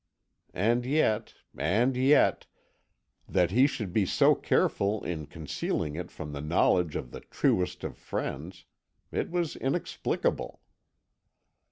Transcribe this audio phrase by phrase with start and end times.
[0.55, 2.47] And yet and yet
[3.29, 7.83] that he should be so careful in concealing it from the knowledge of the truest
[7.83, 8.65] of friends
[9.11, 10.59] it was inexplicable.